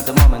[0.00, 0.40] 好的，moment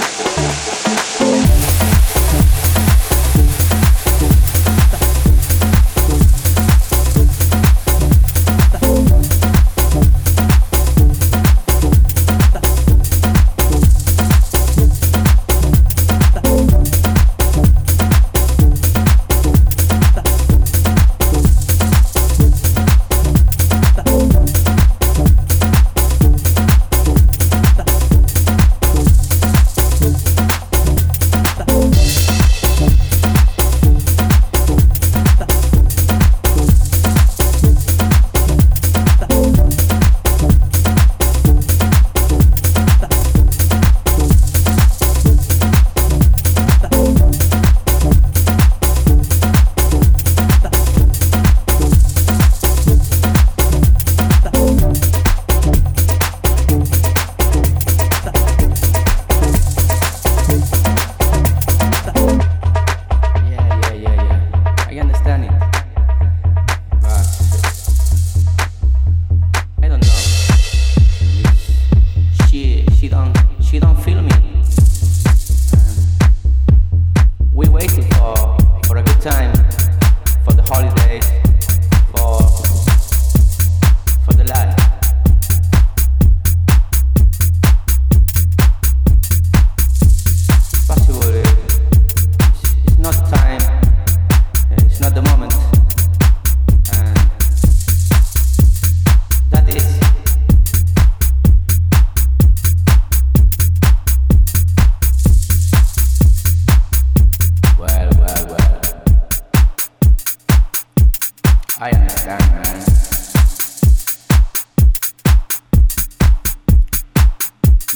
[111.83, 112.79] I understand, man.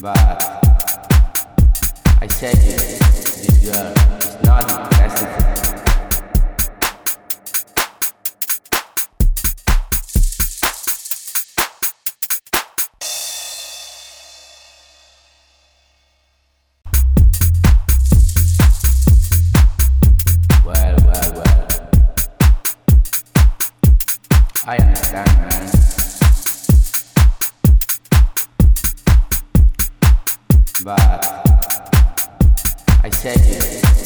[0.02, 0.42] But
[2.20, 4.95] I said it, this girl is not.
[30.86, 31.26] But
[33.04, 34.05] I said it,